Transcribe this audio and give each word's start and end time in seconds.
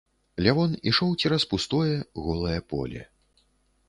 Лявон 0.45 0.71
ішоў 0.91 1.11
цераз 1.23 1.45
пустое, 1.51 1.93
голае 2.23 2.57
поле. 2.73 3.05